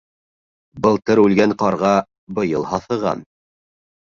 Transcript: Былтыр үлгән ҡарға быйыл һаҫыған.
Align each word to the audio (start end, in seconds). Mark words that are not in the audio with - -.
Былтыр 0.85 1.21
үлгән 1.25 1.53
ҡарға 1.63 1.91
быйыл 2.39 2.69
һаҫыған. 2.73 3.23